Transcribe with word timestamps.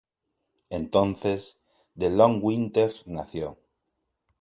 Entonces, 0.71 1.59
The 1.95 2.09
Long 2.09 2.39
Winters 2.41 3.03
nació. 3.05 3.59